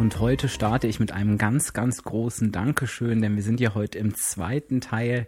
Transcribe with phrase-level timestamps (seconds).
[0.00, 3.98] Und heute starte ich mit einem ganz, ganz großen Dankeschön, denn wir sind ja heute
[3.98, 5.26] im zweiten Teil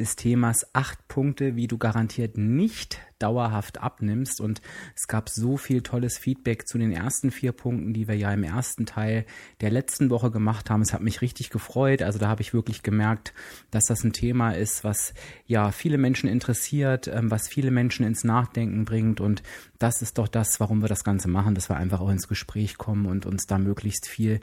[0.00, 4.40] des Themas acht Punkte, wie du garantiert nicht dauerhaft abnimmst.
[4.40, 4.60] Und
[4.96, 8.42] es gab so viel tolles Feedback zu den ersten vier Punkten, die wir ja im
[8.42, 9.26] ersten Teil
[9.60, 10.80] der letzten Woche gemacht haben.
[10.80, 12.02] Es hat mich richtig gefreut.
[12.02, 13.34] Also da habe ich wirklich gemerkt,
[13.70, 15.14] dass das ein Thema ist, was
[15.46, 19.20] ja viele Menschen interessiert, ähm, was viele Menschen ins Nachdenken bringt.
[19.20, 19.42] Und
[19.78, 22.78] das ist doch das, warum wir das Ganze machen, dass wir einfach auch ins Gespräch
[22.78, 24.40] kommen und uns da möglichst viel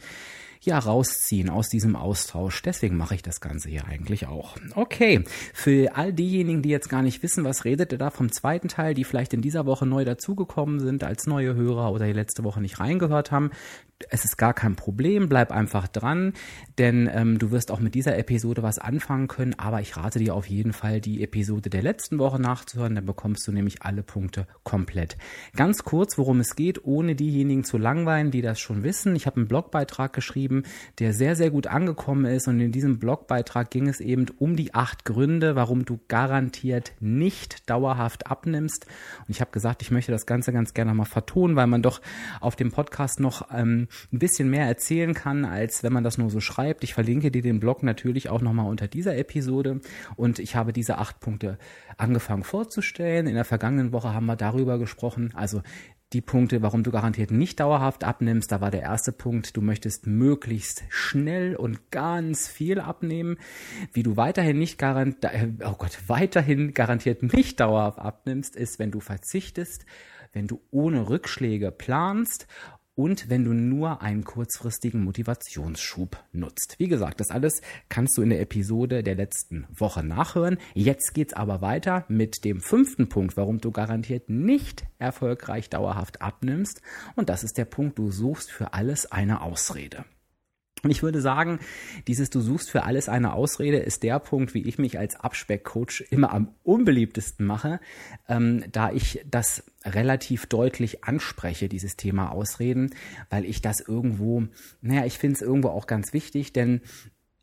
[0.61, 2.61] ja rausziehen aus diesem Austausch.
[2.61, 4.55] Deswegen mache ich das Ganze hier eigentlich auch.
[4.75, 8.67] Okay, für all diejenigen, die jetzt gar nicht wissen, was redet ihr da vom zweiten
[8.67, 12.43] Teil, die vielleicht in dieser Woche neu dazugekommen sind als neue Hörer oder die letzte
[12.43, 13.51] Woche nicht reingehört haben,
[14.09, 16.33] es ist gar kein Problem, bleib einfach dran,
[16.77, 20.35] denn ähm, du wirst auch mit dieser Episode was anfangen können, aber ich rate dir
[20.35, 24.47] auf jeden Fall, die Episode der letzten Woche nachzuhören, dann bekommst du nämlich alle Punkte
[24.63, 25.17] komplett.
[25.55, 29.15] Ganz kurz, worum es geht, ohne diejenigen zu langweilen, die das schon wissen.
[29.15, 30.63] Ich habe einen Blogbeitrag geschrieben,
[30.99, 34.75] der sehr, sehr gut angekommen ist und in diesem Blogbeitrag ging es eben um die
[34.75, 38.85] acht Gründe, warum du garantiert nicht dauerhaft abnimmst.
[39.27, 42.01] Und ich habe gesagt, ich möchte das Ganze ganz gerne mal vertonen, weil man doch
[42.41, 46.29] auf dem Podcast noch ähm, ein bisschen mehr erzählen kann, als wenn man das nur
[46.29, 46.83] so schreibt.
[46.83, 49.81] Ich verlinke dir den Blog natürlich auch nochmal unter dieser Episode
[50.15, 51.57] und ich habe diese acht Punkte
[51.97, 53.27] angefangen vorzustellen.
[53.27, 55.61] In der vergangenen Woche haben wir darüber gesprochen, also
[56.13, 58.51] die Punkte, warum du garantiert nicht dauerhaft abnimmst.
[58.51, 63.37] Da war der erste Punkt, du möchtest möglichst schnell und ganz viel abnehmen.
[63.91, 65.33] Wie du weiterhin nicht garantiert,
[65.65, 69.85] oh Gott, weiterhin garantiert nicht dauerhaft abnimmst, ist, wenn du verzichtest,
[70.31, 72.47] wenn du ohne Rückschläge planst
[72.97, 76.75] und wenn du nur einen kurzfristigen Motivationsschub nutzt.
[76.79, 80.57] Wie gesagt, das alles kannst du in der Episode der letzten Woche nachhören.
[80.73, 86.81] Jetzt geht's aber weiter mit dem fünften Punkt, warum du garantiert nicht erfolgreich dauerhaft abnimmst.
[87.15, 90.03] Und das ist der Punkt, du suchst für alles eine Ausrede.
[90.87, 91.59] Und ich würde sagen,
[92.07, 96.05] dieses Du suchst für alles eine Ausrede ist der Punkt, wie ich mich als Abspeckcoach
[96.11, 97.81] immer am unbeliebtesten mache,
[98.29, 102.91] ähm, da ich das relativ deutlich anspreche, dieses Thema Ausreden,
[103.29, 104.47] weil ich das irgendwo,
[104.79, 106.79] naja, ich finde es irgendwo auch ganz wichtig, denn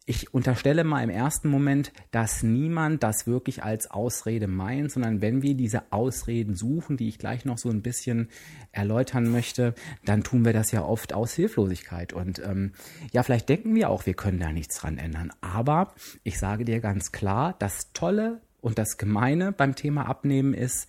[0.06, 5.41] ich unterstelle mal im ersten Moment, dass niemand das wirklich als Ausrede meint, sondern wenn
[5.41, 8.28] wir diese Ausreden suchen, die ich gleich noch so ein bisschen
[8.70, 12.12] erläutern möchte, dann tun wir das ja oft aus Hilflosigkeit.
[12.12, 12.72] Und ähm,
[13.12, 15.32] ja, vielleicht denken wir auch, wir können da nichts dran ändern.
[15.41, 20.87] Aber ich sage dir ganz klar, das Tolle und das Gemeine beim Thema Abnehmen ist,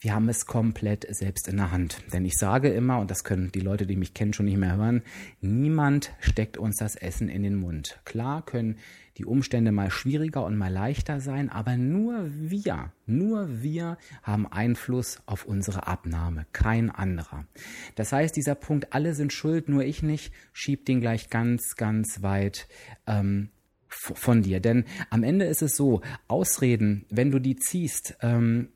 [0.00, 2.02] wir haben es komplett selbst in der Hand.
[2.12, 4.76] Denn ich sage immer, und das können die Leute, die mich kennen, schon nicht mehr
[4.76, 5.02] hören,
[5.40, 8.00] niemand steckt uns das Essen in den Mund.
[8.04, 8.76] Klar können
[9.16, 15.20] die Umstände mal schwieriger und mal leichter sein, aber nur wir, nur wir haben Einfluss
[15.24, 17.46] auf unsere Abnahme, kein anderer.
[17.94, 22.22] Das heißt, dieser Punkt, alle sind schuld, nur ich nicht, schiebt den gleich ganz, ganz
[22.22, 22.68] weit
[23.06, 23.48] ähm,
[23.88, 24.60] von dir.
[24.60, 28.68] Denn am Ende ist es so, Ausreden, wenn du die ziehst, ähm,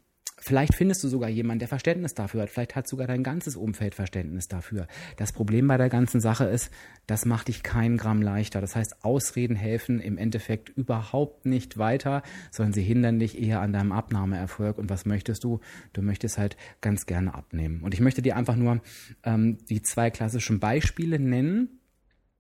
[0.43, 2.51] Vielleicht findest du sogar jemanden, der Verständnis dafür hat.
[2.51, 4.87] Vielleicht hat sogar dein ganzes Umfeld Verständnis dafür.
[5.19, 6.71] Das Problem bei der ganzen Sache ist,
[7.07, 8.63] das macht dich kein Gramm leichter.
[8.63, 13.75] Das heißt, Ausreden helfen im Endeffekt überhaupt nicht weiter, sondern sie hindern dich eher an
[13.75, 14.79] deinem Abnahmeerfolg.
[14.79, 15.61] Und was möchtest du?
[15.93, 17.83] Du möchtest halt ganz gerne abnehmen.
[17.83, 18.81] Und ich möchte dir einfach nur
[19.25, 21.81] ähm, die zwei klassischen Beispiele nennen,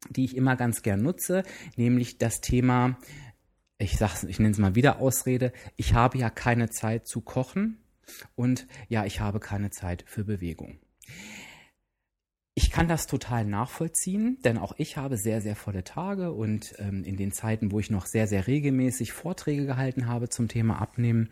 [0.08, 1.42] die ich immer ganz gern nutze,
[1.76, 2.96] nämlich das Thema,
[3.76, 7.79] ich sag's, ich nenne es mal wieder Ausrede, ich habe ja keine Zeit zu kochen
[8.34, 10.78] und ja, ich habe keine Zeit für Bewegung.
[12.54, 17.04] Ich kann das total nachvollziehen, denn auch ich habe sehr, sehr volle Tage und ähm,
[17.04, 21.30] in den Zeiten, wo ich noch sehr, sehr regelmäßig Vorträge gehalten habe zum Thema Abnehmen,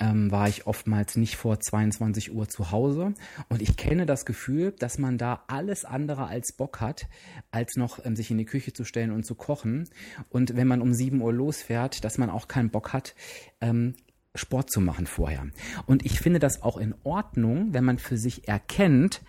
[0.00, 3.14] ähm, war ich oftmals nicht vor 22 Uhr zu Hause.
[3.48, 7.08] Und ich kenne das Gefühl, dass man da alles andere als Bock hat,
[7.50, 9.88] als noch ähm, sich in die Küche zu stellen und zu kochen.
[10.28, 13.14] Und wenn man um 7 Uhr losfährt, dass man auch keinen Bock hat,
[13.60, 13.94] ähm,
[14.34, 15.46] Sport zu machen vorher.
[15.86, 19.22] Und ich finde das auch in Ordnung, wenn man für sich erkennt,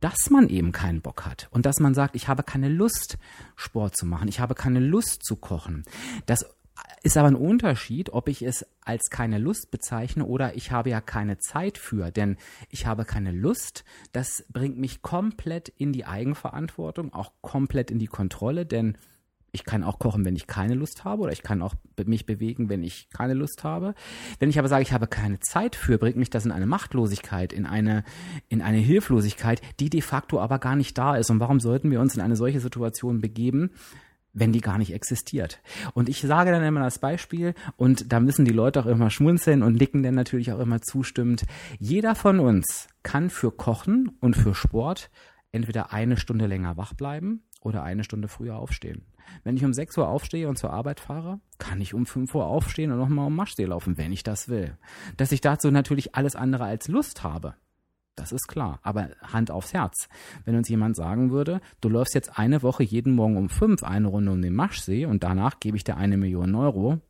[0.00, 3.18] dass man eben keinen Bock hat und dass man sagt, ich habe keine Lust,
[3.54, 5.84] Sport zu machen, ich habe keine Lust zu kochen.
[6.26, 6.46] Das
[7.02, 11.00] ist aber ein Unterschied, ob ich es als keine Lust bezeichne oder ich habe ja
[11.00, 12.36] keine Zeit für, denn
[12.68, 18.08] ich habe keine Lust, das bringt mich komplett in die Eigenverantwortung, auch komplett in die
[18.08, 18.98] Kontrolle, denn
[19.56, 21.74] Ich kann auch kochen, wenn ich keine Lust habe oder ich kann auch
[22.04, 23.94] mich bewegen, wenn ich keine Lust habe.
[24.38, 27.54] Wenn ich aber sage, ich habe keine Zeit für, bringt mich das in eine Machtlosigkeit,
[27.54, 28.04] in eine,
[28.50, 31.30] in eine Hilflosigkeit, die de facto aber gar nicht da ist.
[31.30, 33.70] Und warum sollten wir uns in eine solche Situation begeben?
[34.38, 35.62] wenn die gar nicht existiert.
[35.94, 39.62] Und ich sage dann immer das Beispiel, und da müssen die Leute auch immer schmunzeln
[39.62, 41.46] und nicken dann natürlich auch immer zustimmend.
[41.78, 45.10] Jeder von uns kann für Kochen und für Sport
[45.52, 49.06] entweder eine Stunde länger wach bleiben oder eine Stunde früher aufstehen.
[49.44, 52.46] Wenn ich um 6 Uhr aufstehe und zur Arbeit fahre, kann ich um 5 Uhr
[52.46, 54.76] aufstehen und nochmal um Maschsee laufen, wenn ich das will.
[55.16, 57.54] Dass ich dazu natürlich alles andere als Lust habe,
[58.16, 58.80] das ist klar.
[58.82, 60.08] Aber Hand aufs Herz.
[60.44, 64.08] Wenn uns jemand sagen würde, du läufst jetzt eine Woche jeden Morgen um fünf eine
[64.08, 67.00] Runde um den Maschsee und danach gebe ich dir eine Million Euro,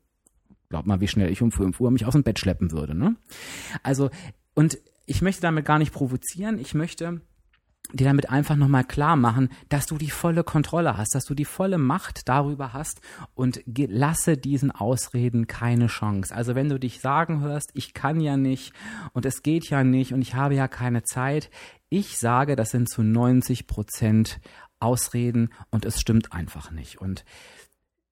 [0.69, 3.15] glaub mal, wie schnell ich um fünf Uhr mich aus dem Bett schleppen würde, ne?
[3.85, 4.11] Also,
[4.55, 6.59] und ich möchte damit gar nicht provozieren.
[6.59, 7.21] Ich möchte
[7.93, 11.45] dir damit einfach nochmal klar machen, dass du die volle Kontrolle hast, dass du die
[11.45, 13.01] volle Macht darüber hast
[13.35, 16.35] und lasse diesen Ausreden keine Chance.
[16.35, 18.73] Also wenn du dich sagen hörst, ich kann ja nicht
[19.13, 21.51] und es geht ja nicht und ich habe ja keine Zeit,
[21.89, 24.41] ich sage, das sind zu 90 Prozent
[24.79, 27.01] Ausreden und es stimmt einfach nicht.
[27.01, 27.25] Und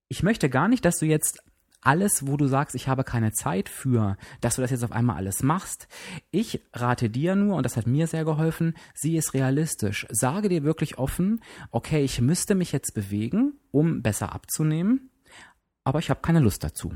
[0.08, 1.42] ich möchte gar nicht, dass du jetzt
[1.84, 5.16] alles, wo du sagst, ich habe keine Zeit für, dass du das jetzt auf einmal
[5.16, 5.88] alles machst.
[6.30, 10.06] Ich rate dir nur, und das hat mir sehr geholfen, sieh es realistisch.
[10.10, 11.40] Sage dir wirklich offen,
[11.70, 15.10] okay, ich müsste mich jetzt bewegen, um besser abzunehmen,
[15.84, 16.92] aber ich habe keine Lust dazu.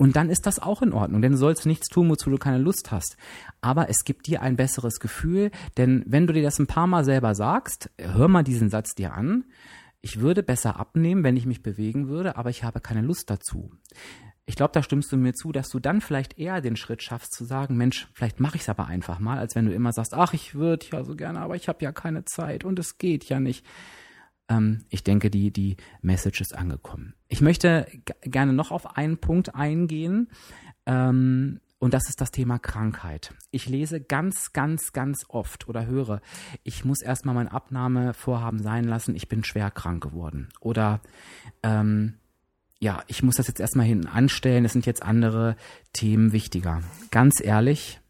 [0.00, 2.58] Und dann ist das auch in Ordnung, denn du sollst nichts tun, wozu du keine
[2.58, 3.16] Lust hast.
[3.60, 7.04] Aber es gibt dir ein besseres Gefühl, denn wenn du dir das ein paar Mal
[7.04, 9.44] selber sagst, hör mal diesen Satz dir an,
[10.00, 13.72] ich würde besser abnehmen, wenn ich mich bewegen würde, aber ich habe keine Lust dazu.
[14.46, 17.34] Ich glaube, da stimmst du mir zu, dass du dann vielleicht eher den Schritt schaffst
[17.34, 20.14] zu sagen, Mensch, vielleicht mache ich es aber einfach mal, als wenn du immer sagst,
[20.14, 23.24] ach, ich würde ja so gerne, aber ich habe ja keine Zeit und es geht
[23.24, 23.66] ja nicht.
[24.48, 27.14] Ähm, ich denke, die, die Message ist angekommen.
[27.28, 27.86] Ich möchte
[28.22, 30.30] gerne noch auf einen Punkt eingehen.
[30.86, 33.34] Ähm, und das ist das Thema Krankheit.
[33.50, 36.20] Ich lese ganz, ganz, ganz oft oder höre,
[36.64, 40.48] ich muss erstmal mein Abnahmevorhaben sein lassen, ich bin schwer krank geworden.
[40.60, 41.00] Oder
[41.62, 42.14] ähm,
[42.80, 45.56] ja, ich muss das jetzt erstmal hinten anstellen, es sind jetzt andere
[45.92, 46.82] Themen wichtiger.
[47.10, 48.00] Ganz ehrlich,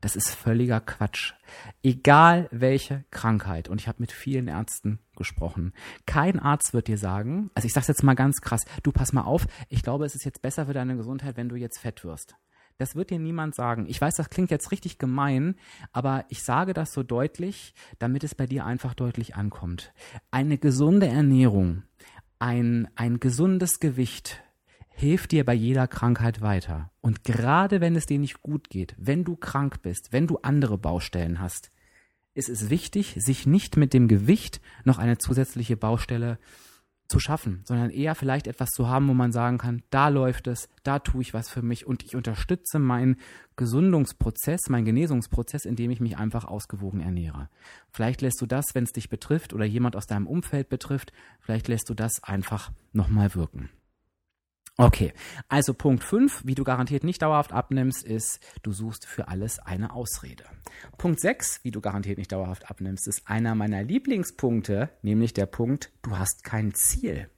[0.00, 1.32] das ist völliger Quatsch.
[1.82, 5.72] Egal welche Krankheit, und ich habe mit vielen Ärzten gesprochen,
[6.06, 9.22] kein Arzt wird dir sagen, also ich sage jetzt mal ganz krass, du pass mal
[9.22, 12.36] auf, ich glaube, es ist jetzt besser für deine Gesundheit, wenn du jetzt fett wirst.
[12.78, 13.86] Das wird dir niemand sagen.
[13.88, 15.56] Ich weiß, das klingt jetzt richtig gemein,
[15.92, 19.92] aber ich sage das so deutlich, damit es bei dir einfach deutlich ankommt.
[20.30, 21.82] Eine gesunde Ernährung,
[22.38, 24.40] ein, ein gesundes Gewicht
[24.90, 26.92] hilft dir bei jeder Krankheit weiter.
[27.00, 30.78] Und gerade wenn es dir nicht gut geht, wenn du krank bist, wenn du andere
[30.78, 31.72] Baustellen hast,
[32.34, 36.38] ist es wichtig, sich nicht mit dem Gewicht noch eine zusätzliche Baustelle
[37.08, 40.68] zu schaffen, sondern eher vielleicht etwas zu haben, wo man sagen kann, da läuft es,
[40.82, 43.16] da tue ich was für mich und ich unterstütze meinen
[43.56, 47.48] Gesundungsprozess, meinen Genesungsprozess, indem ich mich einfach ausgewogen ernähre.
[47.90, 51.68] Vielleicht lässt du das, wenn es dich betrifft oder jemand aus deinem Umfeld betrifft, vielleicht
[51.68, 53.70] lässt du das einfach nochmal wirken.
[54.80, 55.12] Okay,
[55.48, 59.92] also Punkt 5, wie du garantiert nicht dauerhaft abnimmst, ist, du suchst für alles eine
[59.92, 60.44] Ausrede.
[60.98, 65.90] Punkt 6, wie du garantiert nicht dauerhaft abnimmst, ist einer meiner Lieblingspunkte, nämlich der Punkt,
[66.02, 67.28] du hast kein Ziel.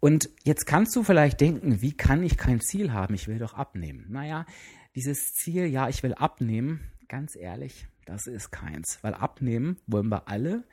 [0.00, 3.12] Und jetzt kannst du vielleicht denken, wie kann ich kein Ziel haben?
[3.12, 4.06] Ich will doch abnehmen.
[4.08, 4.46] Naja,
[4.94, 9.00] dieses Ziel, ja, ich will abnehmen, ganz ehrlich, das ist keins.
[9.02, 10.64] Weil abnehmen wollen wir alle.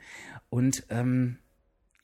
[0.48, 1.36] Und ähm,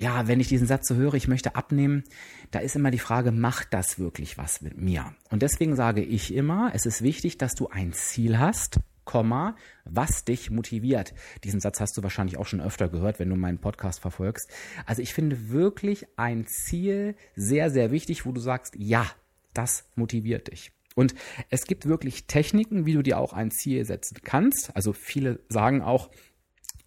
[0.03, 2.03] ja, wenn ich diesen Satz so höre, ich möchte abnehmen,
[2.51, 5.15] da ist immer die Frage, macht das wirklich was mit mir?
[5.31, 10.25] Und deswegen sage ich immer, es ist wichtig, dass du ein Ziel hast, Komma, was
[10.25, 11.15] dich motiviert.
[11.45, 14.49] Diesen Satz hast du wahrscheinlich auch schon öfter gehört, wenn du meinen Podcast verfolgst.
[14.87, 19.07] Also ich finde wirklich ein Ziel sehr, sehr wichtig, wo du sagst, ja,
[19.55, 20.73] das motiviert dich.
[20.95, 21.15] Und
[21.49, 24.75] es gibt wirklich Techniken, wie du dir auch ein Ziel setzen kannst.
[24.77, 26.11] Also viele sagen auch,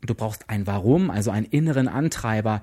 [0.01, 2.61] Du brauchst ein Warum, also einen inneren Antreiber.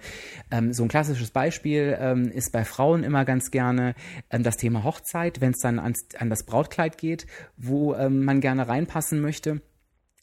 [0.50, 3.94] Ähm, so ein klassisches Beispiel ähm, ist bei Frauen immer ganz gerne
[4.30, 8.40] ähm, das Thema Hochzeit, wenn es dann ans, an das Brautkleid geht, wo ähm, man
[8.40, 9.60] gerne reinpassen möchte.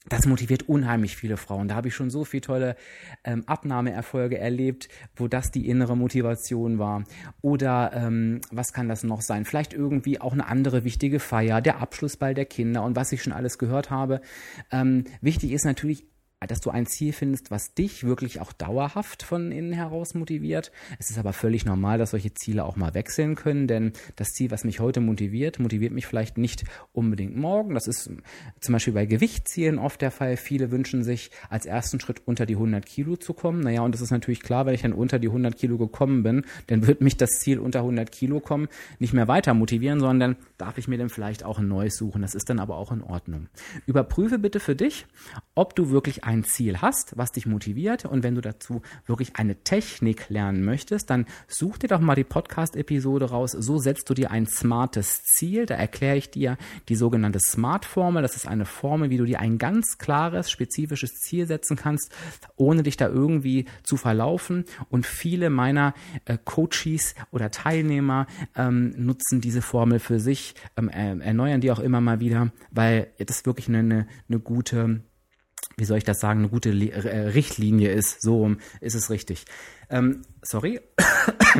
[0.07, 1.67] Das motiviert unheimlich viele Frauen.
[1.67, 2.75] Da habe ich schon so viele tolle
[3.23, 7.03] ähm, Abnahmeerfolge erlebt, wo das die innere Motivation war.
[7.41, 9.45] Oder ähm, was kann das noch sein?
[9.45, 13.33] Vielleicht irgendwie auch eine andere wichtige Feier, der Abschlussball der Kinder und was ich schon
[13.33, 14.21] alles gehört habe.
[14.71, 16.05] Ähm, wichtig ist natürlich
[16.47, 20.71] dass du ein Ziel findest, was dich wirklich auch dauerhaft von innen heraus motiviert.
[20.97, 24.51] Es ist aber völlig normal, dass solche Ziele auch mal wechseln können, denn das Ziel,
[24.51, 27.73] was mich heute motiviert, motiviert mich vielleicht nicht unbedingt morgen.
[27.73, 28.09] Das ist
[28.59, 30.37] zum Beispiel bei Gewichtszielen oft der Fall.
[30.37, 33.61] Viele wünschen sich als ersten Schritt unter die 100 Kilo zu kommen.
[33.61, 36.45] Naja, und das ist natürlich klar, wenn ich dann unter die 100 Kilo gekommen bin,
[36.67, 38.67] dann wird mich das Ziel unter 100 Kilo kommen
[38.99, 42.21] nicht mehr weiter motivieren, sondern darf ich mir dann vielleicht auch ein neues suchen.
[42.21, 43.47] Das ist dann aber auch in Ordnung.
[43.85, 45.05] Überprüfe bitte für dich,
[45.55, 48.05] ob du wirklich ein Ziel hast, was dich motiviert.
[48.05, 52.23] Und wenn du dazu wirklich eine Technik lernen möchtest, dann such dir doch mal die
[52.23, 53.53] Podcast-Episode raus.
[53.53, 55.65] So setzt du dir ein smartes Ziel.
[55.65, 56.57] Da erkläre ich dir
[56.87, 58.21] die sogenannte Smart-Formel.
[58.21, 62.13] Das ist eine Formel, wie du dir ein ganz klares, spezifisches Ziel setzen kannst,
[62.55, 64.65] ohne dich da irgendwie zu verlaufen.
[64.89, 65.95] Und viele meiner
[66.25, 72.01] äh, Coaches oder Teilnehmer ähm, nutzen diese Formel für sich, ähm, erneuern die auch immer
[72.01, 75.01] mal wieder, weil das wirklich eine, eine gute
[75.79, 78.21] wie soll ich das sagen, eine gute äh, Richtlinie ist.
[78.21, 79.45] So ist es richtig.
[79.89, 80.81] Ähm, sorry.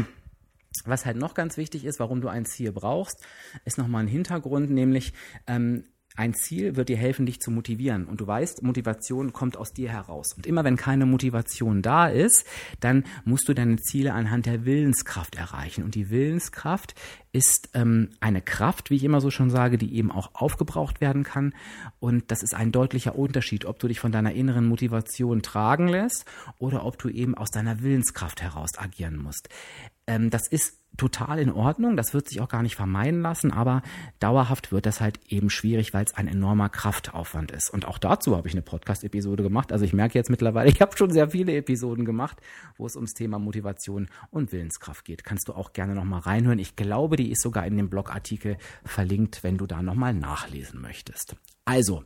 [0.86, 3.22] Was halt noch ganz wichtig ist, warum du ein Ziel brauchst,
[3.66, 5.14] ist nochmal ein Hintergrund, nämlich
[5.46, 5.84] ähm,
[6.20, 8.06] ein Ziel wird dir helfen, dich zu motivieren.
[8.06, 10.34] Und du weißt, Motivation kommt aus dir heraus.
[10.34, 12.46] Und immer wenn keine Motivation da ist,
[12.82, 15.82] dann musst du deine Ziele anhand der Willenskraft erreichen.
[15.82, 16.94] Und die Willenskraft
[17.32, 21.24] ist ähm, eine Kraft, wie ich immer so schon sage, die eben auch aufgebraucht werden
[21.24, 21.54] kann.
[22.02, 26.26] Und das ist ein deutlicher Unterschied, ob du dich von deiner inneren Motivation tragen lässt
[26.58, 29.48] oder ob du eben aus deiner Willenskraft heraus agieren musst.
[30.06, 33.82] Ähm, das ist total in Ordnung, das wird sich auch gar nicht vermeiden lassen, aber
[34.20, 37.70] dauerhaft wird das halt eben schwierig, weil es ein enormer Kraftaufwand ist.
[37.74, 39.72] Und auch dazu habe ich eine Podcast-Episode gemacht.
[39.72, 42.42] Also ich merke jetzt mittlerweile, ich habe schon sehr viele Episoden gemacht,
[42.78, 45.24] wo es ums Thema Motivation und Willenskraft geht.
[45.24, 46.60] Kannst du auch gerne nochmal reinhören.
[46.60, 51.36] Ich glaube, die ist sogar in dem Blogartikel verlinkt, wenn du da nochmal nachlesen möchtest.
[51.66, 52.04] Also,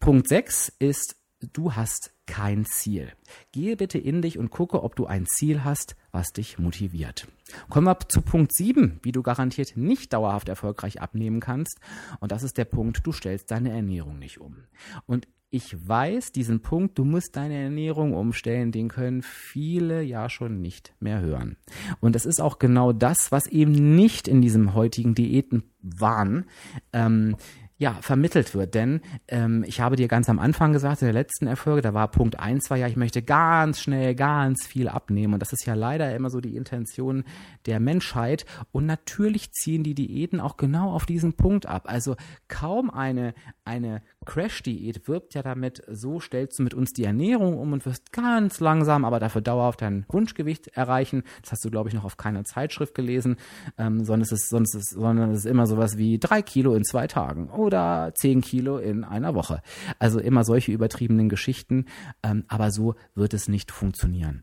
[0.00, 3.10] Punkt 6 ist du hast kein Ziel.
[3.50, 7.26] Gehe bitte in dich und gucke, ob du ein Ziel hast, was dich motiviert.
[7.70, 11.80] Kommen wir zu Punkt 7, wie du garantiert nicht dauerhaft erfolgreich abnehmen kannst.
[12.20, 14.64] Und das ist der Punkt, du stellst deine Ernährung nicht um.
[15.06, 20.60] Und ich weiß diesen Punkt, du musst deine Ernährung umstellen, den können viele ja schon
[20.60, 21.56] nicht mehr hören.
[22.00, 26.44] Und das ist auch genau das, was eben nicht in diesem heutigen Diäten waren.
[26.92, 27.36] Ähm,
[27.78, 28.74] ja, vermittelt wird.
[28.74, 32.08] Denn ähm, ich habe dir ganz am Anfang gesagt, in der letzten Erfolge, da war
[32.08, 35.34] Punkt eins war ja, ich möchte ganz schnell ganz viel abnehmen.
[35.34, 37.24] Und das ist ja leider immer so die Intention
[37.66, 38.46] der Menschheit.
[38.72, 41.84] Und natürlich ziehen die Diäten auch genau auf diesen Punkt ab.
[41.86, 42.16] Also
[42.48, 43.32] kaum eine,
[43.64, 48.12] eine Crash-Diät wirkt ja damit, so stellst du mit uns die Ernährung um und wirst
[48.12, 51.22] ganz langsam, aber dafür dauerhaft dein Wunschgewicht erreichen.
[51.42, 53.36] Das hast du, glaube ich, noch auf keiner Zeitschrift gelesen,
[53.78, 56.84] ähm, sondern, es ist, sonst ist, sondern es ist immer sowas wie drei Kilo in
[56.84, 59.60] zwei Tagen oder zehn Kilo in einer Woche.
[59.98, 61.84] Also immer solche übertriebenen Geschichten,
[62.22, 64.42] ähm, aber so wird es nicht funktionieren.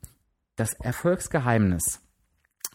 [0.55, 2.04] Das Erfolgsgeheimnis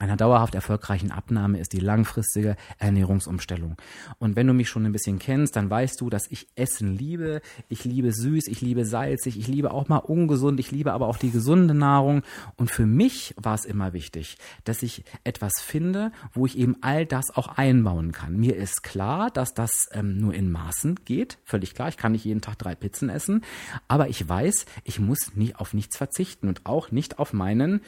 [0.00, 3.76] einer dauerhaft erfolgreichen Abnahme ist die langfristige Ernährungsumstellung.
[4.18, 7.42] Und wenn du mich schon ein bisschen kennst, dann weißt du, dass ich Essen liebe.
[7.68, 11.18] Ich liebe süß, ich liebe salzig, ich liebe auch mal ungesund, ich liebe aber auch
[11.18, 12.22] die gesunde Nahrung.
[12.56, 17.04] Und für mich war es immer wichtig, dass ich etwas finde, wo ich eben all
[17.04, 18.38] das auch einbauen kann.
[18.38, 21.36] Mir ist klar, dass das ähm, nur in Maßen geht.
[21.44, 21.88] Völlig klar.
[21.88, 23.44] Ich kann nicht jeden Tag drei Pizzen essen.
[23.86, 27.82] Aber ich weiß, ich muss nie auf nichts verzichten und auch nicht auf meinen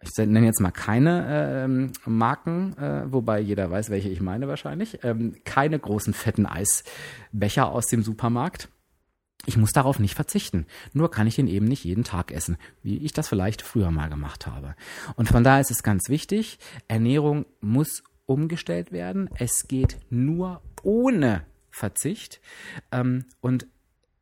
[0.00, 5.02] ich nenne jetzt mal keine ähm, Marken, äh, wobei jeder weiß, welche ich meine wahrscheinlich,
[5.04, 8.68] ähm, keine großen fetten Eisbecher aus dem Supermarkt.
[9.46, 10.66] Ich muss darauf nicht verzichten.
[10.92, 14.08] Nur kann ich ihn eben nicht jeden Tag essen, wie ich das vielleicht früher mal
[14.08, 14.74] gemacht habe.
[15.14, 19.30] Und von daher ist es ganz wichtig, Ernährung muss umgestellt werden.
[19.38, 22.40] Es geht nur ohne Verzicht.
[22.90, 23.66] Ähm, und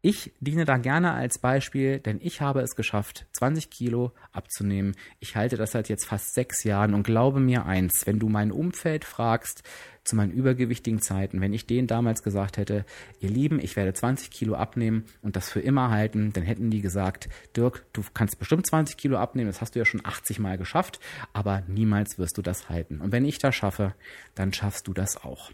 [0.04, 4.94] ich diene da gerne als Beispiel, denn ich habe es geschafft, 20 Kilo abzunehmen.
[5.18, 8.52] Ich halte das seit jetzt fast sechs Jahren und glaube mir eins, wenn du mein
[8.52, 9.62] Umfeld fragst,
[10.04, 12.84] zu meinen übergewichtigen Zeiten, wenn ich denen damals gesagt hätte,
[13.20, 16.82] ihr Lieben, ich werde 20 Kilo abnehmen und das für immer halten, dann hätten die
[16.82, 20.58] gesagt, Dirk, du kannst bestimmt 20 Kilo abnehmen, das hast du ja schon 80 Mal
[20.58, 21.00] geschafft,
[21.32, 23.00] aber niemals wirst du das halten.
[23.00, 23.94] Und wenn ich das schaffe,
[24.34, 25.50] dann schaffst du das auch.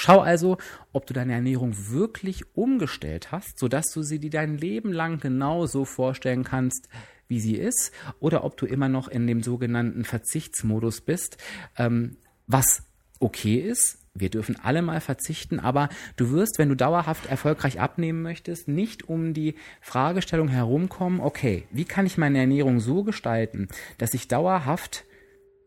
[0.00, 0.56] Schau also,
[0.94, 5.66] ob du deine Ernährung wirklich umgestellt hast, sodass du sie dir dein Leben lang genau
[5.66, 6.88] so vorstellen kannst,
[7.28, 11.36] wie sie ist, oder ob du immer noch in dem sogenannten Verzichtsmodus bist,
[11.76, 12.16] ähm,
[12.46, 12.82] was
[13.18, 13.98] okay ist.
[14.14, 19.06] Wir dürfen alle mal verzichten, aber du wirst, wenn du dauerhaft erfolgreich abnehmen möchtest, nicht
[19.06, 25.04] um die Fragestellung herumkommen, okay, wie kann ich meine Ernährung so gestalten, dass ich dauerhaft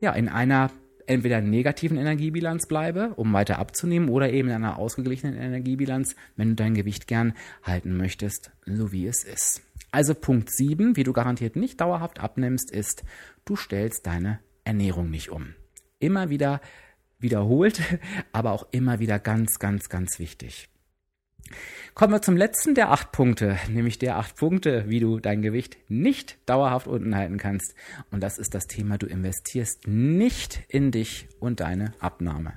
[0.01, 0.71] ja in einer
[1.07, 6.55] entweder negativen Energiebilanz bleibe, um weiter abzunehmen, oder eben in einer ausgeglichenen Energiebilanz, wenn du
[6.55, 7.33] dein Gewicht gern
[7.63, 9.62] halten möchtest, so wie es ist.
[9.91, 13.03] Also Punkt 7, wie du garantiert nicht dauerhaft abnimmst, ist,
[13.45, 15.53] du stellst deine Ernährung nicht um.
[16.00, 16.62] Immer wieder
[17.19, 17.81] wiederholt,
[18.31, 20.69] aber auch immer wieder ganz, ganz, ganz wichtig.
[21.93, 25.77] Kommen wir zum letzten der acht Punkte, nämlich der acht Punkte, wie du dein Gewicht
[25.89, 27.75] nicht dauerhaft unten halten kannst.
[28.10, 32.53] Und das ist das Thema, du investierst nicht in dich und deine Abnahme.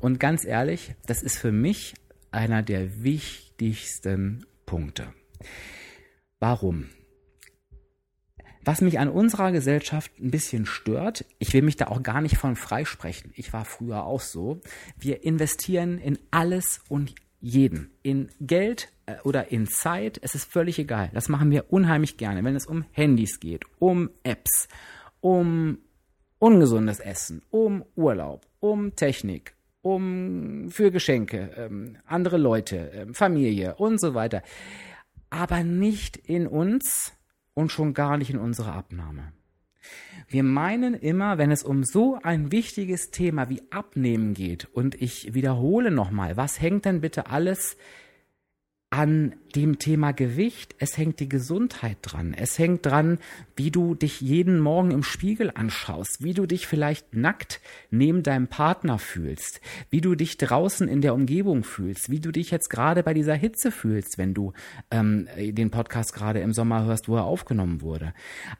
[0.00, 1.94] Und ganz ehrlich, das ist für mich
[2.30, 5.12] einer der wichtigsten Punkte.
[6.40, 6.88] Warum?
[8.64, 12.36] Was mich an unserer Gesellschaft ein bisschen stört, ich will mich da auch gar nicht
[12.36, 13.32] von freisprechen.
[13.34, 14.60] Ich war früher auch so.
[14.98, 17.90] Wir investieren in alles und jeden.
[18.02, 21.10] In Geld äh, oder in Zeit, es ist völlig egal.
[21.14, 24.68] Das machen wir unheimlich gerne, wenn es um Handys geht, um Apps,
[25.20, 25.78] um
[26.38, 34.00] ungesundes Essen, um Urlaub, um Technik, um für Geschenke, ähm, andere Leute, ähm, Familie und
[34.00, 34.42] so weiter.
[35.30, 37.12] Aber nicht in uns
[37.54, 39.32] und schon gar nicht in unsere Abnahme.
[40.28, 45.34] Wir meinen immer, wenn es um so ein wichtiges Thema wie Abnehmen geht, und ich
[45.34, 47.76] wiederhole nochmal, was hängt denn bitte alles
[48.90, 52.34] an dem Thema Gewicht, es hängt die Gesundheit dran.
[52.34, 53.18] Es hängt dran,
[53.56, 58.48] wie du dich jeden Morgen im Spiegel anschaust, wie du dich vielleicht nackt neben deinem
[58.48, 63.02] Partner fühlst, wie du dich draußen in der Umgebung fühlst, wie du dich jetzt gerade
[63.02, 64.52] bei dieser Hitze fühlst, wenn du
[64.90, 68.12] ähm, den Podcast gerade im Sommer hörst, wo er aufgenommen wurde.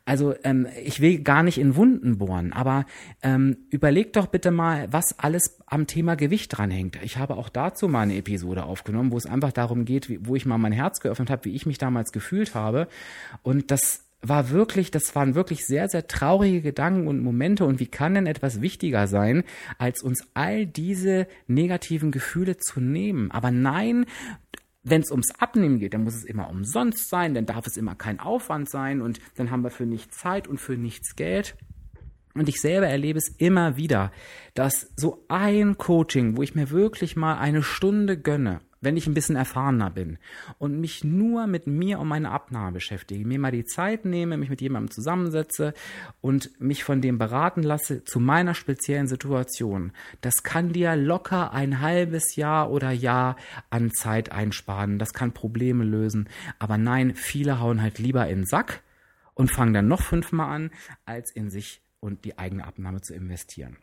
[0.04, 2.86] Also ähm, ich will gar nicht in Wunden bohren, aber
[3.22, 6.98] ähm, überleg doch bitte mal, was alles am Thema Gewicht dranhängt.
[7.02, 10.46] Ich habe auch dazu mal eine Episode aufgenommen, wo es einfach darum geht, wo ich
[10.46, 12.88] mal mein Herz geöffnet habe, wie ich mich damals gefühlt habe.
[13.42, 17.64] Und das war wirklich, das waren wirklich sehr, sehr traurige Gedanken und Momente.
[17.64, 19.44] Und wie kann denn etwas wichtiger sein,
[19.78, 23.30] als uns all diese negativen Gefühle zu nehmen?
[23.30, 24.06] Aber nein,
[24.82, 27.94] wenn es ums Abnehmen geht, dann muss es immer umsonst sein, dann darf es immer
[27.94, 31.56] kein Aufwand sein und dann haben wir für nichts Zeit und für nichts Geld.
[32.34, 34.12] Und ich selber erlebe es immer wieder,
[34.54, 39.14] dass so ein Coaching, wo ich mir wirklich mal eine Stunde gönne, wenn ich ein
[39.14, 40.18] bisschen erfahrener bin
[40.58, 44.50] und mich nur mit mir und meiner Abnahme beschäftige, mir mal die Zeit nehme, mich
[44.50, 45.74] mit jemandem zusammensetze
[46.20, 51.80] und mich von dem beraten lasse zu meiner speziellen Situation, das kann dir locker ein
[51.80, 53.36] halbes Jahr oder Jahr
[53.70, 58.46] an Zeit einsparen, das kann Probleme lösen, aber nein, viele hauen halt lieber in den
[58.46, 58.82] Sack
[59.34, 60.70] und fangen dann noch fünfmal an,
[61.04, 63.76] als in sich und die eigene Abnahme zu investieren.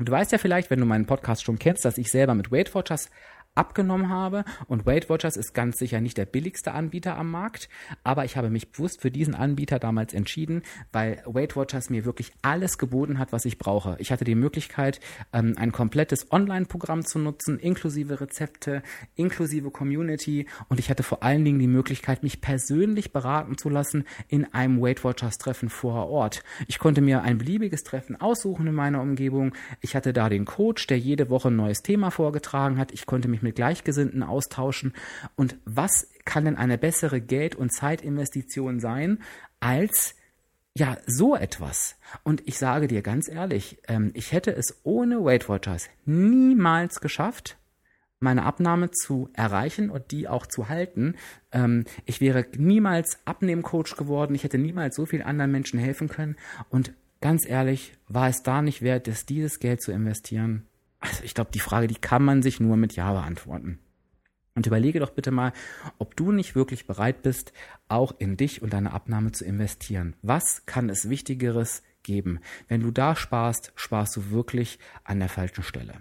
[0.00, 2.72] Du weißt ja vielleicht, wenn du meinen Podcast schon kennst, dass ich selber mit Weight
[2.72, 3.10] Watchers
[3.54, 4.44] abgenommen habe.
[4.68, 7.68] Und Weight Watchers ist ganz sicher nicht der billigste Anbieter am Markt,
[8.04, 12.32] aber ich habe mich bewusst für diesen Anbieter damals entschieden, weil Weight Watchers mir wirklich
[12.42, 13.96] alles geboten hat, was ich brauche.
[13.98, 15.00] Ich hatte die Möglichkeit,
[15.32, 18.82] ähm, ein komplettes Online-Programm zu nutzen, inklusive Rezepte,
[19.16, 24.04] inklusive Community und ich hatte vor allen Dingen die Möglichkeit, mich persönlich beraten zu lassen
[24.28, 26.42] in einem Weight Watchers Treffen vor Ort.
[26.68, 29.54] Ich konnte mir ein beliebiges Treffen aussuchen in meiner Umgebung.
[29.80, 32.92] Ich hatte da den Coach, der jede Woche ein neues Thema vorgetragen hat.
[32.92, 34.92] Ich konnte mich mit mit Gleichgesinnten austauschen.
[35.34, 39.20] Und was kann denn eine bessere Geld- und Zeitinvestition sein
[39.58, 40.14] als
[40.74, 41.96] ja, so etwas.
[42.22, 47.56] Und ich sage dir ganz ehrlich, ähm, ich hätte es ohne Weight Watchers niemals geschafft,
[48.20, 51.16] meine Abnahme zu erreichen und die auch zu halten.
[51.50, 54.36] Ähm, ich wäre niemals Abnehmcoach geworden.
[54.36, 56.36] Ich hätte niemals so vielen anderen Menschen helfen können.
[56.68, 60.64] Und ganz ehrlich, war es da nicht wert, dieses Geld zu investieren?
[61.00, 63.78] Also ich glaube, die Frage, die kann man sich nur mit Ja beantworten.
[64.54, 65.52] Und überlege doch bitte mal,
[65.98, 67.52] ob du nicht wirklich bereit bist,
[67.86, 70.16] auch in dich und deine Abnahme zu investieren.
[70.22, 72.40] Was kann es Wichtigeres geben?
[72.66, 76.00] Wenn du da sparst, sparst du wirklich an der falschen Stelle.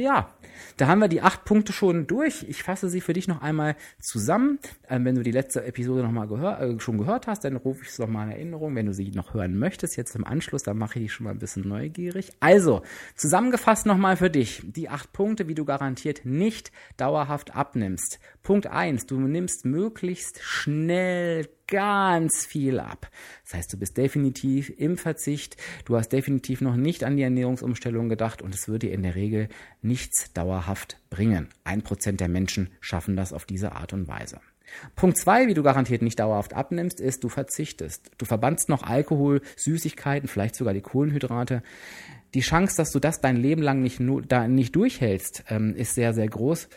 [0.00, 0.30] Ja,
[0.78, 2.44] da haben wir die acht Punkte schon durch.
[2.48, 4.58] Ich fasse sie für dich noch einmal zusammen.
[4.88, 7.82] Ähm, wenn du die letzte Episode noch mal gehör, äh, schon gehört hast, dann rufe
[7.82, 8.74] ich es noch mal in Erinnerung.
[8.74, 11.32] Wenn du sie noch hören möchtest, jetzt im Anschluss, dann mache ich dich schon mal
[11.32, 12.32] ein bisschen neugierig.
[12.40, 12.80] Also,
[13.14, 18.18] zusammengefasst noch mal für dich die acht Punkte, wie du garantiert nicht dauerhaft abnimmst.
[18.42, 23.10] Punkt eins: Du nimmst möglichst schnell ganz viel ab.
[23.44, 25.56] Das heißt, du bist definitiv im Verzicht,
[25.86, 29.14] du hast definitiv noch nicht an die Ernährungsumstellung gedacht und es würde dir in der
[29.14, 29.48] Regel
[29.80, 31.48] nichts dauerhaft bringen.
[31.64, 34.40] Ein Prozent der Menschen schaffen das auf diese Art und Weise.
[34.94, 38.10] Punkt zwei, wie du garantiert nicht dauerhaft abnimmst, ist, du verzichtest.
[38.18, 41.62] Du verbannst noch Alkohol, Süßigkeiten, vielleicht sogar die Kohlenhydrate.
[42.34, 46.28] Die Chance, dass du das dein Leben lang nicht, nicht durchhältst, ähm, ist sehr, sehr
[46.28, 46.68] groß.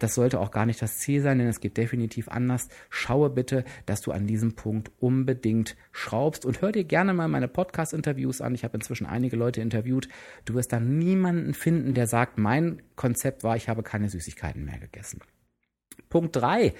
[0.00, 2.68] Das sollte auch gar nicht das Ziel sein, denn es geht definitiv anders.
[2.88, 7.48] Schaue bitte, dass du an diesem Punkt unbedingt schraubst und hör dir gerne mal meine
[7.48, 8.54] Podcast-Interviews an.
[8.54, 10.08] Ich habe inzwischen einige Leute interviewt.
[10.44, 14.78] Du wirst da niemanden finden, der sagt, mein Konzept war, ich habe keine Süßigkeiten mehr
[14.78, 15.20] gegessen.
[16.08, 16.74] Punkt drei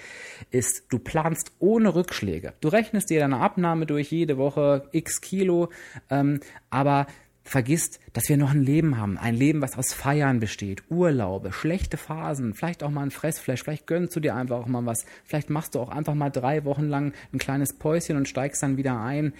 [0.49, 2.53] ist, du planst ohne Rückschläge.
[2.59, 5.69] Du rechnest dir deine Abnahme durch jede Woche x Kilo,
[6.09, 7.07] ähm, aber
[7.43, 9.17] vergisst, dass wir noch ein Leben haben.
[9.17, 13.87] Ein Leben, was aus Feiern besteht, Urlaube, schlechte Phasen, vielleicht auch mal ein Fressflash, vielleicht
[13.87, 15.05] gönnst du dir einfach auch mal was.
[15.25, 18.77] Vielleicht machst du auch einfach mal drei Wochen lang ein kleines Päuschen und steigst dann
[18.77, 19.33] wieder ein.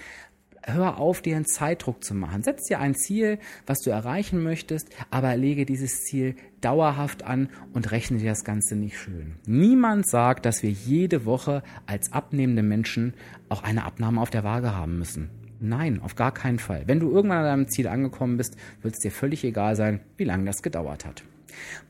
[0.64, 2.44] Hör auf, dir einen Zeitdruck zu machen.
[2.44, 7.90] Setz dir ein Ziel, was du erreichen möchtest, aber lege dieses Ziel dauerhaft an und
[7.90, 9.38] rechne dir das Ganze nicht schön.
[9.48, 13.16] Niemand sagt, dass wir jede Woche als abnehmende Menschen
[13.50, 15.41] auch eine Abnahme auf der Waage haben müssen.
[15.64, 16.84] Nein, auf gar keinen Fall.
[16.88, 20.24] Wenn du irgendwann an deinem Ziel angekommen bist, wird es dir völlig egal sein, wie
[20.24, 21.24] lange das gedauert hat.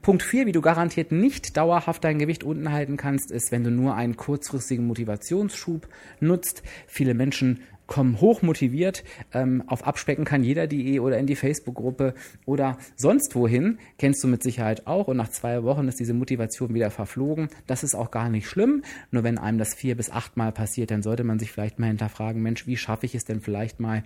[0.01, 3.71] Punkt 4, wie du garantiert nicht dauerhaft dein Gewicht unten halten kannst, ist, wenn du
[3.71, 5.87] nur einen kurzfristigen Motivationsschub
[6.19, 6.63] nutzt.
[6.85, 12.13] Viele Menschen kommen hoch motiviert ähm, auf Abspecken kann jeder die oder in die Facebook-Gruppe
[12.45, 13.79] oder sonst wohin.
[13.97, 15.09] Kennst du mit Sicherheit auch.
[15.09, 17.49] Und nach zwei Wochen ist diese Motivation wieder verflogen.
[17.67, 18.83] Das ist auch gar nicht schlimm.
[19.11, 21.87] Nur wenn einem das vier bis acht Mal passiert, dann sollte man sich vielleicht mal
[21.87, 24.05] hinterfragen, Mensch, wie schaffe ich es denn vielleicht mal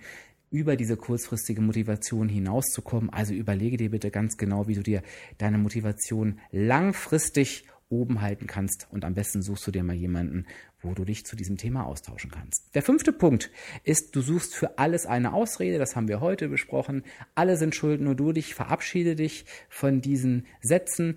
[0.50, 3.10] über diese kurzfristige Motivation hinauszukommen.
[3.10, 5.02] Also überlege dir bitte ganz genau, wie du dir
[5.38, 8.88] deine Motivation langfristig oben halten kannst.
[8.90, 10.46] Und am besten suchst du dir mal jemanden,
[10.82, 12.74] wo du dich zu diesem Thema austauschen kannst.
[12.74, 13.50] Der fünfte Punkt
[13.84, 15.78] ist, du suchst für alles eine Ausrede.
[15.78, 17.02] Das haben wir heute besprochen.
[17.34, 18.54] Alle sind schuld, nur du dich.
[18.54, 21.16] Verabschiede dich von diesen Sätzen.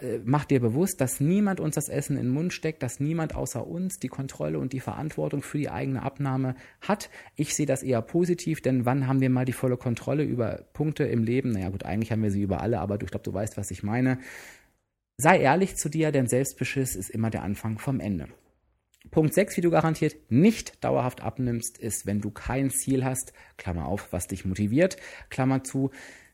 [0.00, 3.34] Äh, mach dir bewusst, dass niemand uns das Essen in den Mund steckt, dass niemand
[3.34, 7.10] außer uns die Kontrolle und die Verantwortung für die eigene Abnahme hat.
[7.36, 11.04] Ich sehe das eher positiv, denn wann haben wir mal die volle Kontrolle über Punkte
[11.04, 11.50] im Leben?
[11.50, 13.82] Naja gut, eigentlich haben wir sie über alle, aber ich glaube, du weißt, was ich
[13.82, 14.18] meine.
[15.18, 18.28] Sei ehrlich zu dir, denn Selbstbeschiss ist immer der Anfang vom Ende.
[19.10, 23.86] Punkt 6, wie du garantiert nicht dauerhaft abnimmst, ist, wenn du kein Ziel hast, Klammer
[23.86, 24.96] auf, was dich motiviert,
[25.30, 25.90] Klammer zu,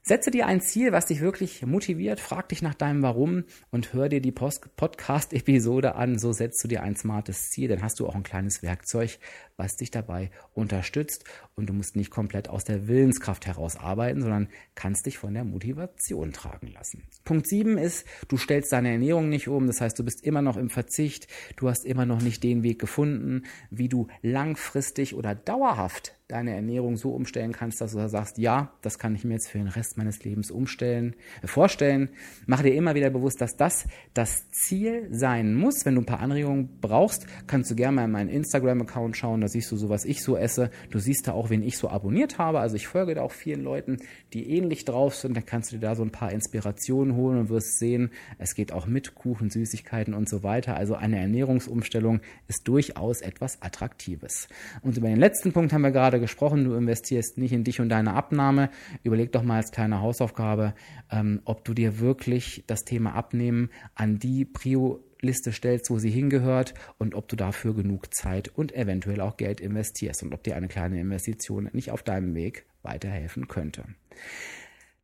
[0.07, 4.11] Setze dir ein Ziel, was dich wirklich motiviert, frag dich nach deinem Warum und hör
[4.11, 6.19] dir die Podcast-Episode an.
[6.19, 9.19] So setzt du dir ein smartes Ziel, dann hast du auch ein kleines Werkzeug,
[9.57, 14.49] was dich dabei unterstützt und du musst nicht komplett aus der Willenskraft heraus arbeiten, sondern
[14.75, 17.05] kannst dich von der Motivation tragen lassen.
[17.25, 20.57] Punkt 7 ist, du stellst deine Ernährung nicht um, das heißt, du bist immer noch
[20.57, 26.15] im Verzicht, du hast immer noch nicht den Weg gefunden, wie du langfristig oder dauerhaft
[26.29, 29.59] deine Ernährung so umstellen kannst, dass du sagst, ja, das kann ich mir jetzt für
[29.59, 32.09] den Rest meines Lebens umstellen, äh, vorstellen.
[32.47, 35.85] Mach dir immer wieder bewusst, dass das das Ziel sein muss.
[35.85, 39.49] Wenn du ein paar Anregungen brauchst, kannst du gerne mal in meinen Instagram-Account schauen, da
[39.49, 40.71] siehst du so, was ich so esse.
[40.91, 42.61] Du siehst da auch, wen ich so abonniert habe.
[42.61, 43.99] Also ich folge da auch vielen Leuten,
[44.33, 45.37] die ähnlich drauf sind.
[45.37, 48.73] Dann kannst du dir da so ein paar Inspirationen holen und wirst sehen, es geht
[48.73, 50.77] auch mit Kuchen, Süßigkeiten und so weiter.
[50.77, 54.49] Also eine Ernährungsumstellung ist durchaus etwas Attraktives.
[54.81, 56.65] Und über den letzten Punkt haben wir gerade gesprochen.
[56.65, 58.71] Du investierst nicht in dich und deine Abnahme.
[59.03, 60.75] Überleg doch mal als kleine Hausaufgabe,
[61.11, 66.11] ähm, ob du dir wirklich das Thema Abnehmen an die Prio Liste stellst, wo sie
[66.11, 70.57] hingehört und ob du dafür genug Zeit und eventuell auch Geld investierst und ob dir
[70.57, 73.85] eine kleine Investition nicht auf deinem Weg weiterhelfen könnte.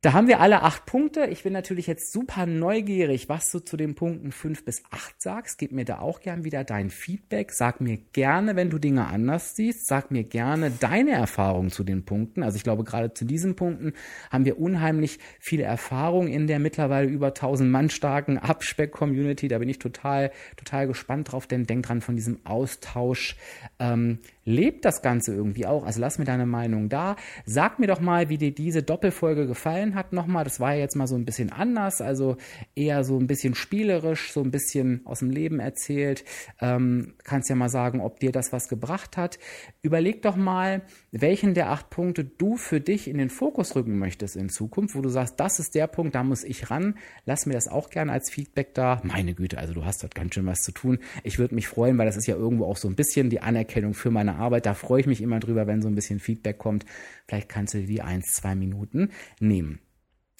[0.03, 1.27] Da haben wir alle acht Punkte.
[1.27, 5.59] Ich bin natürlich jetzt super neugierig, was du zu den Punkten fünf bis acht sagst.
[5.59, 7.51] Gib mir da auch gern wieder dein Feedback.
[7.51, 9.85] Sag mir gerne, wenn du Dinge anders siehst.
[9.85, 12.41] Sag mir gerne deine Erfahrungen zu den Punkten.
[12.41, 13.93] Also ich glaube, gerade zu diesen Punkten
[14.31, 19.49] haben wir unheimlich viele Erfahrungen in der mittlerweile über 1000 Mann starken Abspeck-Community.
[19.49, 23.35] Da bin ich total, total gespannt drauf, denn denk dran von diesem Austausch.
[23.77, 25.85] Ähm, lebt das Ganze irgendwie auch?
[25.85, 27.15] Also lass mir deine Meinung da.
[27.45, 30.43] Sag mir doch mal, wie dir diese Doppelfolge gefallen hat nochmal.
[30.43, 32.37] Das war ja jetzt mal so ein bisschen anders, also
[32.75, 36.23] eher so ein bisschen spielerisch, so ein bisschen aus dem Leben erzählt.
[36.59, 39.39] Ähm, kannst ja mal sagen, ob dir das was gebracht hat.
[39.81, 44.35] Überleg doch mal, welchen der acht Punkte du für dich in den Fokus rücken möchtest
[44.35, 46.95] in Zukunft, wo du sagst, das ist der Punkt, da muss ich ran.
[47.25, 49.01] Lass mir das auch gerne als Feedback da.
[49.03, 50.99] Meine Güte, also du hast dort ganz schön was zu tun.
[51.23, 53.93] Ich würde mich freuen, weil das ist ja irgendwo auch so ein bisschen die Anerkennung
[53.93, 54.65] für meine Arbeit.
[54.65, 56.85] Da freue ich mich immer drüber, wenn so ein bisschen Feedback kommt.
[57.27, 59.79] Vielleicht kannst du dir die eins, zwei Minuten nehmen.